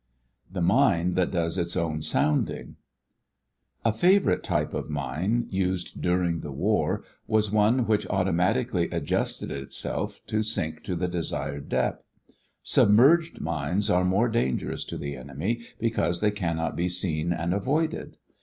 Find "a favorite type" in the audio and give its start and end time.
3.85-4.73